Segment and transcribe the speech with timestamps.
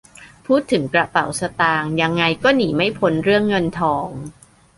[0.45, 4.07] พูดถึงกระเป๋าสตางค์ยังไงก็หนีไม่พ้นเรื่องเงินทอง